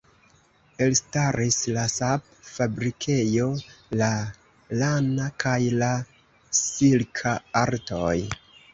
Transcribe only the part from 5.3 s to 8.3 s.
kaj la silka artoj.